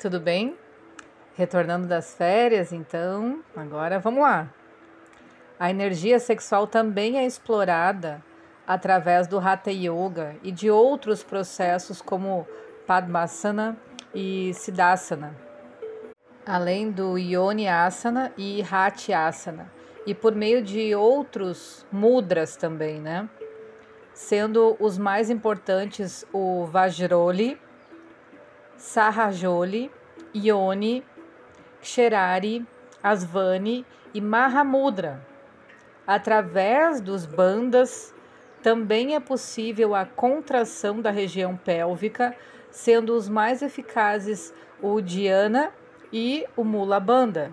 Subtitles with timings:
[0.00, 0.56] Tudo bem?
[1.34, 4.48] Retornando das férias, então, agora vamos lá.
[5.58, 8.24] A energia sexual também é explorada
[8.66, 12.48] através do Hatha Yoga e de outros processos como
[12.86, 13.76] Padmasana
[14.14, 15.36] e Siddhasana,
[16.46, 19.70] além do Yoni Asana e Hati Asana,
[20.06, 23.28] e por meio de outros mudras também, né?
[24.14, 27.60] Sendo os mais importantes o Vajroli,
[28.80, 29.90] Sahajoli,
[30.34, 31.04] Yoni,
[31.82, 32.66] Ksherari,
[33.02, 33.84] Asvani
[34.14, 35.20] e Mahamudra.
[36.06, 38.14] Através dos bandas,
[38.62, 42.34] também é possível a contração da região pélvica,
[42.70, 45.70] sendo os mais eficazes o Dhyana
[46.10, 47.52] e o Mula Bandha.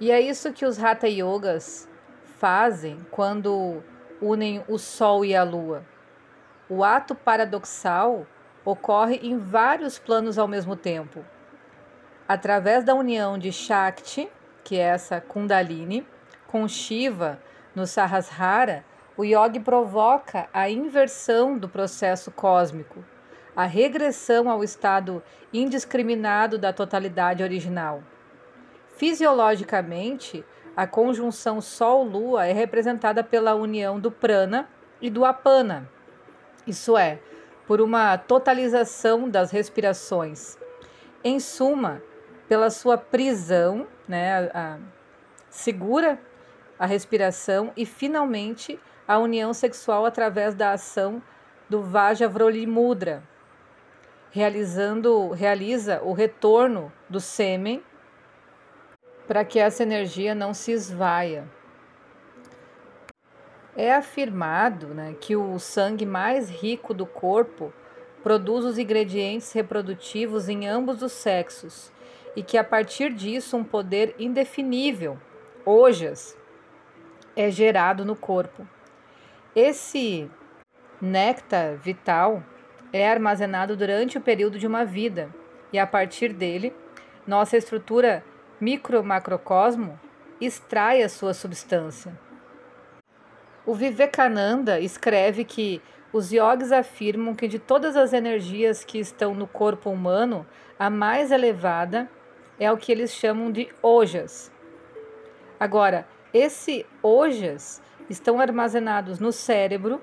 [0.00, 1.86] E é isso que os Hatha Yogas
[2.38, 3.82] fazem quando
[4.18, 5.84] unem o Sol e a Lua.
[6.70, 8.26] O ato paradoxal
[8.64, 11.24] ocorre em vários planos ao mesmo tempo.
[12.28, 14.28] Através da união de Shakti,
[14.62, 16.06] que é essa Kundalini,
[16.46, 17.40] com Shiva
[17.74, 18.84] no Sahasrara,
[19.16, 23.04] o yogi provoca a inversão do processo cósmico,
[23.54, 25.22] a regressão ao estado
[25.52, 28.02] indiscriminado da totalidade original.
[28.96, 30.44] Fisiologicamente,
[30.76, 34.68] a conjunção Sol-Lua é representada pela união do prana
[35.00, 35.88] e do apana,
[36.66, 37.18] isso é,
[37.70, 40.58] por uma totalização das respirações.
[41.22, 42.02] Em suma,
[42.48, 44.78] pela sua prisão, né, a, a,
[45.48, 46.20] segura
[46.76, 48.76] a respiração e finalmente
[49.06, 51.22] a união sexual através da ação
[51.68, 53.22] do Vajravroli Mudra,
[54.32, 57.84] realizando realiza o retorno do sêmen
[59.28, 61.48] para que essa energia não se esvaia.
[63.76, 67.72] É afirmado né, que o sangue mais rico do corpo
[68.22, 71.92] produz os ingredientes reprodutivos em ambos os sexos
[72.36, 75.18] e que a partir disso um poder indefinível,
[75.64, 76.36] ojas,
[77.34, 78.66] é gerado no corpo.
[79.54, 80.30] Esse
[81.00, 82.42] néctar vital
[82.92, 85.30] é armazenado durante o período de uma vida
[85.72, 86.74] e a partir dele,
[87.26, 88.24] nossa estrutura
[88.60, 89.98] micro-macrocosmo
[90.40, 92.29] extrai a sua substância.
[93.70, 95.80] O Vivekananda escreve que
[96.12, 100.44] os yogis afirmam que de todas as energias que estão no corpo humano,
[100.76, 102.10] a mais elevada
[102.58, 104.50] é o que eles chamam de ojas.
[105.60, 106.04] Agora,
[106.34, 110.00] esse ojas estão armazenados no cérebro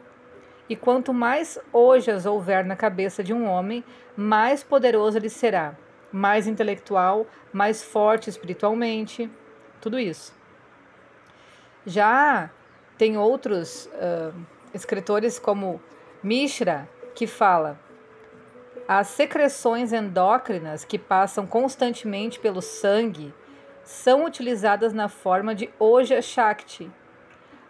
[0.70, 3.84] e quanto mais ojas houver na cabeça de um homem,
[4.16, 5.76] mais poderoso ele será,
[6.10, 9.30] mais intelectual, mais forte espiritualmente,
[9.82, 10.34] tudo isso.
[11.86, 12.50] Já
[12.98, 14.34] tem outros uh,
[14.74, 15.82] escritores como
[16.24, 17.80] Mishra, que fala:
[18.88, 23.34] as secreções endócrinas que passam constantemente pelo sangue
[23.84, 26.92] são utilizadas na forma de Oja Shakti.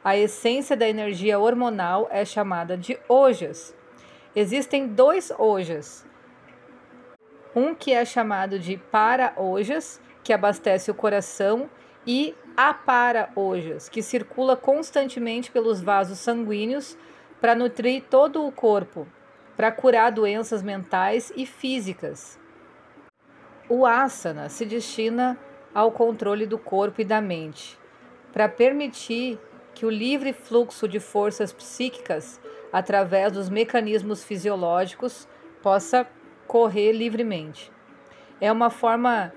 [0.04, 3.76] A essência da energia hormonal é chamada de Ojas.
[4.36, 6.06] Existem dois Ojas.
[7.56, 11.70] Um que é chamado de Para-Ojas, que abastece o coração,
[12.08, 16.98] e Apara-Ojas, que circula constantemente pelos vasos sanguíneos
[17.42, 19.06] para nutrir todo o corpo,
[19.56, 22.40] para curar doenças mentais e físicas.
[23.70, 25.38] O asana se destina
[25.76, 27.78] ao controle do corpo e da mente,
[28.32, 29.38] para permitir
[29.76, 32.40] que o livre fluxo de forças psíquicas
[32.72, 35.28] através dos mecanismos fisiológicos
[35.62, 36.08] possa
[36.48, 37.72] correr livremente.
[38.40, 39.34] É uma forma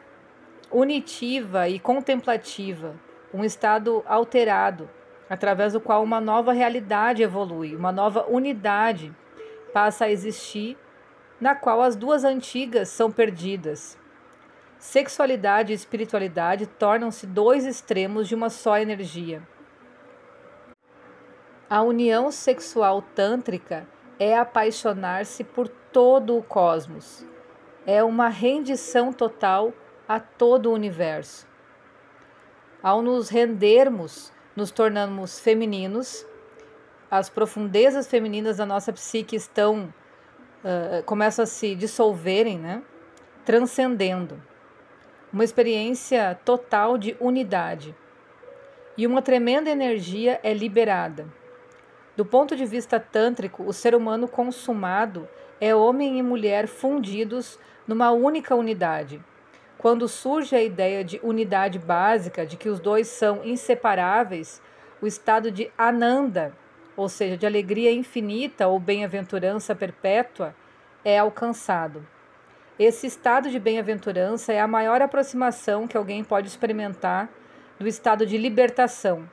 [0.71, 2.95] unitiva e contemplativa,
[3.33, 4.89] um estado alterado
[5.29, 9.15] através do qual uma nova realidade evolui, uma nova unidade
[9.73, 10.77] passa a existir,
[11.41, 13.97] na qual as duas antigas são perdidas.
[14.79, 19.43] Sexualidade e espiritualidade tornam-se dois extremos de uma só energia.
[21.69, 23.87] A união sexual tântrica
[24.19, 27.25] é apaixonar-se por todo o cosmos.
[27.87, 29.73] É uma rendição total
[30.11, 31.47] a todo o universo.
[32.83, 36.27] Ao nos rendermos nos tornamos femininos,
[37.09, 39.95] as profundezas femininas da nossa psique estão
[40.65, 42.83] uh, começam a se dissolverem, né?
[43.45, 44.43] transcendendo.
[45.33, 47.95] Uma experiência total de unidade.
[48.97, 51.33] E uma tremenda energia é liberada.
[52.17, 55.29] Do ponto de vista tântrico, o ser humano consumado
[55.61, 59.25] é homem e mulher fundidos numa única unidade.
[59.81, 64.61] Quando surge a ideia de unidade básica, de que os dois são inseparáveis,
[65.01, 66.53] o estado de ananda,
[66.95, 70.55] ou seja, de alegria infinita ou bem-aventurança perpétua,
[71.03, 72.07] é alcançado.
[72.79, 77.31] esse estado de bem-aventurança é a maior aproximação que alguém pode experimentar
[77.79, 79.27] do estado de libertação.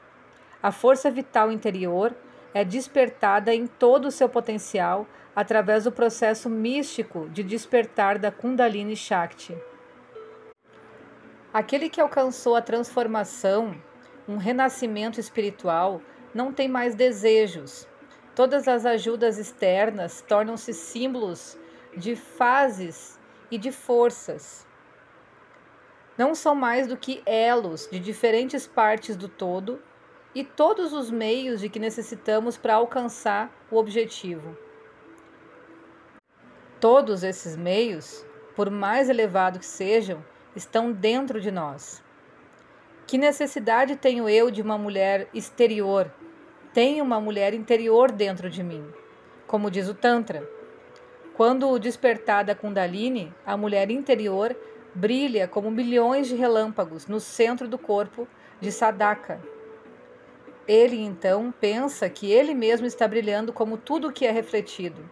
[0.63, 2.15] A força vital interior
[2.53, 5.05] é despertada em todo o seu potencial
[5.35, 9.53] através do processo místico de despertar da Kundalini Shakti.
[11.57, 13.75] Aquele que alcançou a transformação,
[14.27, 15.99] um renascimento espiritual,
[16.31, 17.87] não tem mais desejos.
[18.35, 21.57] Todas as ajudas externas tornam-se símbolos
[21.95, 23.19] de fases
[23.49, 24.67] e de forças.
[26.15, 29.81] Não são mais do que elos de diferentes partes do todo
[30.35, 34.55] e todos os meios de que necessitamos para alcançar o objetivo.
[36.79, 38.23] Todos esses meios,
[38.55, 40.23] por mais elevados que sejam,
[40.57, 42.03] estão dentro de nós.
[43.05, 46.11] Que necessidade tenho eu de uma mulher exterior?
[46.73, 48.85] Tenho uma mulher interior dentro de mim.
[49.45, 50.47] Como diz o Tantra,
[51.33, 54.53] quando despertada Kundalini, a mulher interior
[54.93, 58.27] brilha como milhões de relâmpagos no centro do corpo
[58.59, 59.39] de Sadaka,
[60.67, 65.09] ele então pensa que ele mesmo está brilhando como tudo o que é refletido.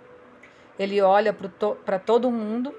[0.78, 1.34] Ele olha
[1.86, 2.76] para todo mundo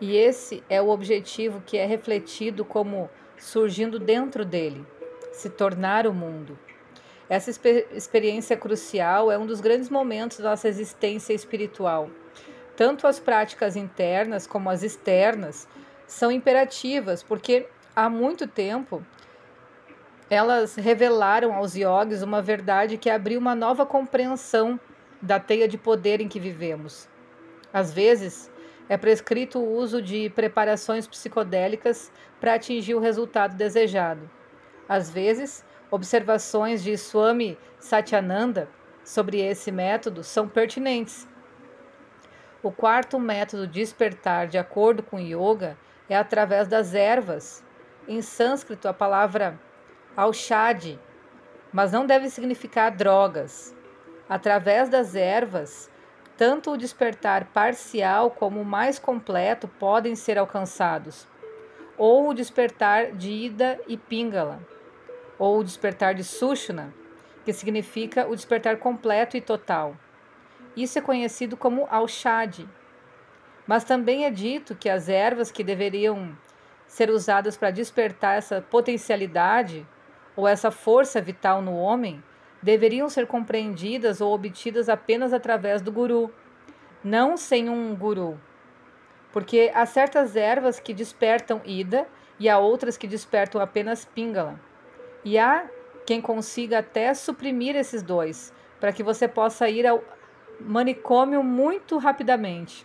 [0.00, 3.08] e esse é o objetivo que é refletido como
[3.38, 4.86] surgindo dentro dele,
[5.32, 6.58] se tornar o mundo.
[7.28, 7.50] Essa
[7.92, 12.08] experiência crucial é um dos grandes momentos da nossa existência espiritual.
[12.76, 15.66] Tanto as práticas internas como as externas
[16.06, 19.04] são imperativas, porque há muito tempo
[20.28, 24.78] elas revelaram aos yogis uma verdade que abriu uma nova compreensão
[25.22, 27.08] da teia de poder em que vivemos.
[27.72, 28.50] Às vezes,
[28.88, 34.30] é prescrito o uso de preparações psicodélicas para atingir o resultado desejado.
[34.88, 38.68] Às vezes, observações de Swami Satyananda
[39.04, 41.26] sobre esse método são pertinentes.
[42.62, 45.76] O quarto método de despertar, de acordo com o yoga,
[46.08, 47.64] é através das ervas.
[48.08, 49.58] Em sânscrito, a palavra
[50.16, 50.98] ao chade,
[51.72, 53.74] mas não deve significar drogas.
[54.28, 55.90] Através das ervas,
[56.36, 61.26] tanto o despertar parcial como o mais completo podem ser alcançados,
[61.96, 64.60] ou o despertar de Ida e Pingala,
[65.38, 66.92] ou o despertar de Sushna,
[67.44, 69.96] que significa o despertar completo e total.
[70.76, 72.68] Isso é conhecido como Aushadi.
[73.66, 76.36] Mas também é dito que as ervas que deveriam
[76.86, 79.86] ser usadas para despertar essa potencialidade
[80.36, 82.22] ou essa força vital no homem
[82.66, 86.34] deveriam ser compreendidas ou obtidas apenas através do guru,
[87.04, 88.40] não sem um guru.
[89.32, 92.08] Porque há certas ervas que despertam ida
[92.40, 94.58] e há outras que despertam apenas pingala.
[95.24, 95.64] E há
[96.04, 100.02] quem consiga até suprimir esses dois, para que você possa ir ao
[100.58, 102.84] manicômio muito rapidamente.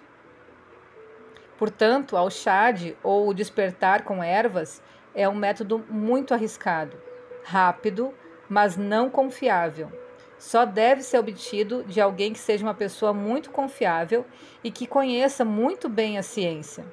[1.57, 4.79] Portanto, ao chade ou despertar com ervas
[5.15, 6.95] é um método muito arriscado
[7.43, 8.13] rápido,
[8.51, 9.89] mas não confiável.
[10.37, 14.25] Só deve ser obtido de alguém que seja uma pessoa muito confiável
[14.61, 16.83] e que conheça muito bem a ciência.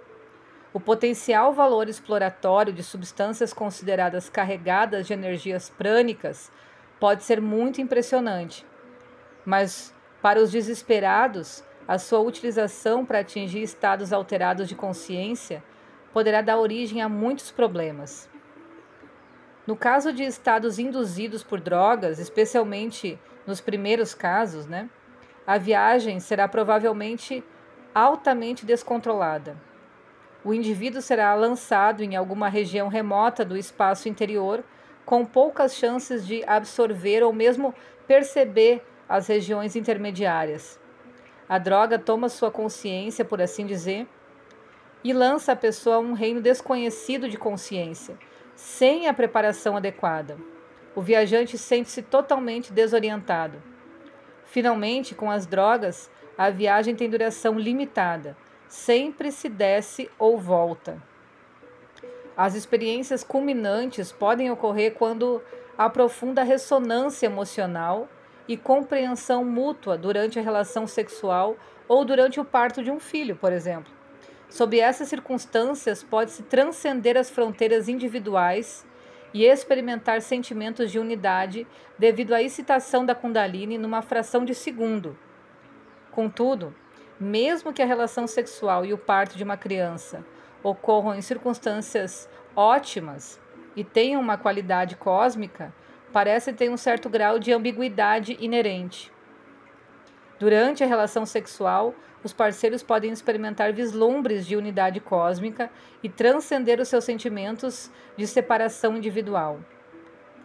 [0.72, 6.52] O potencial valor exploratório de substâncias consideradas carregadas de energias prânicas
[7.00, 8.64] pode ser muito impressionante,
[9.44, 15.60] mas para os desesperados, a sua utilização para atingir estados alterados de consciência
[16.12, 18.30] poderá dar origem a muitos problemas.
[19.68, 24.88] No caso de estados induzidos por drogas, especialmente nos primeiros casos, né,
[25.46, 27.44] a viagem será provavelmente
[27.94, 29.58] altamente descontrolada.
[30.42, 34.64] O indivíduo será lançado em alguma região remota do espaço interior,
[35.04, 37.74] com poucas chances de absorver ou mesmo
[38.06, 40.80] perceber as regiões intermediárias.
[41.46, 44.08] A droga toma sua consciência, por assim dizer,
[45.04, 48.16] e lança a pessoa a um reino desconhecido de consciência,
[48.58, 50.36] sem a preparação adequada.
[50.92, 53.62] O viajante sente-se totalmente desorientado.
[54.46, 58.36] Finalmente, com as drogas, a viagem tem duração limitada.
[58.68, 61.00] Sempre se desce ou volta.
[62.36, 65.40] As experiências culminantes podem ocorrer quando
[65.76, 68.08] há profunda ressonância emocional
[68.48, 73.52] e compreensão mútua durante a relação sexual ou durante o parto de um filho, por
[73.52, 73.97] exemplo.
[74.48, 78.86] Sob essas circunstâncias, pode-se transcender as fronteiras individuais
[79.34, 81.66] e experimentar sentimentos de unidade
[81.98, 85.18] devido à excitação da Kundalini numa fração de segundo.
[86.10, 86.74] Contudo,
[87.20, 90.24] mesmo que a relação sexual e o parto de uma criança
[90.62, 93.38] ocorram em circunstâncias ótimas
[93.76, 95.72] e tenham uma qualidade cósmica,
[96.12, 99.12] parece ter um certo grau de ambiguidade inerente.
[100.38, 105.70] Durante a relação sexual, os parceiros podem experimentar vislumbres de unidade cósmica
[106.02, 109.60] e transcender os seus sentimentos de separação individual.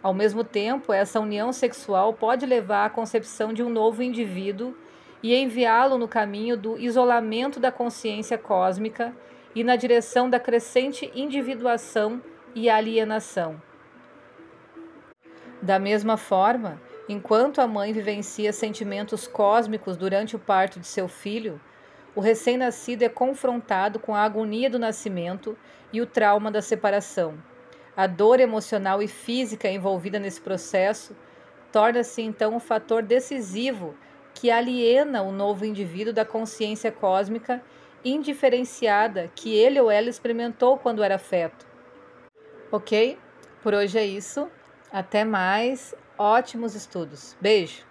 [0.02, 4.76] Ao mesmo tempo, essa união sexual pode levar à concepção de um novo indivíduo
[5.22, 9.16] e enviá-lo no caminho do isolamento da consciência cósmica
[9.54, 12.20] e na direção da crescente individuação
[12.54, 13.60] e alienação.
[15.62, 21.60] Da mesma forma, enquanto a mãe vivencia sentimentos cósmicos durante o parto de seu filho,
[22.14, 25.56] o recém-nascido é confrontado com a agonia do nascimento
[25.92, 27.34] e o trauma da separação.
[27.96, 31.16] A dor emocional e física envolvida nesse processo
[31.72, 33.94] torna-se então um fator decisivo
[34.32, 37.62] que aliena o novo indivíduo da consciência cósmica
[38.04, 41.66] indiferenciada que ele ou ela experimentou quando era feto.
[42.70, 43.18] Ok?
[43.62, 44.48] Por hoje é isso.
[44.92, 47.36] Até mais ótimos estudos.
[47.40, 47.84] Beijo!